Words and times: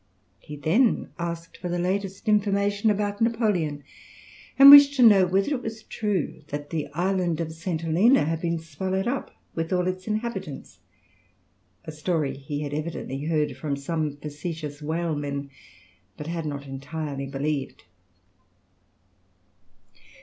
He 0.39 0.55
then 0.55 1.09
asked 1.19 1.57
for 1.57 1.69
the 1.69 1.77
latest 1.77 2.27
information 2.27 2.89
about 2.89 3.21
Napoleon, 3.21 3.83
and 4.57 4.71
wished 4.71 4.95
to 4.95 5.03
know 5.03 5.27
whether 5.27 5.53
it 5.53 5.61
was 5.61 5.83
true 5.83 6.41
that 6.47 6.71
the 6.71 6.87
island 6.93 7.39
of 7.39 7.51
St. 7.53 7.81
Helena 7.81 8.25
had 8.25 8.41
been 8.41 8.57
swallowed 8.57 9.07
up 9.07 9.29
with 9.53 9.71
all 9.71 9.85
its 9.87 10.07
inhabitants! 10.07 10.79
A 11.85 11.91
story 11.91 12.35
he 12.35 12.61
had 12.63 12.73
evidently 12.73 13.25
heard 13.25 13.55
from 13.55 13.75
some 13.75 14.17
facetious 14.17 14.81
whalemen, 14.81 15.51
but 16.17 16.25
had 16.25 16.47
not 16.47 16.65
entirely 16.65 17.27
believed. 17.27 17.83